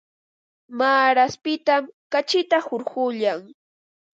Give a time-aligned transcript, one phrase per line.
[0.77, 3.39] Maaraspitam kachita hurquyan.